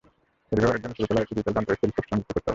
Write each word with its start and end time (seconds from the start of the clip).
এটি 0.51 0.59
ব্যবহারের 0.61 0.81
জন্য 0.83 0.93
ছবি 0.97 1.05
তোলার 1.07 1.23
একটি 1.23 1.33
ডিজিটাল 1.37 1.53
যন্ত্র 1.57 1.75
টেলিস্কোপে 1.79 2.09
সংযুক্ত 2.09 2.29
করতে 2.33 2.39
হবে। 2.39 2.49